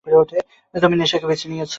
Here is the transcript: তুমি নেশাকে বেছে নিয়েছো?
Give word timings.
তুমি 0.73 0.95
নেশাকে 0.97 1.25
বেছে 1.27 1.45
নিয়েছো? 1.47 1.69